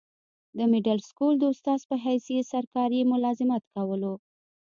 [0.57, 4.13] دمډل سکول د استاذ پۀ حيث ئي سرکاري ملازمت کولو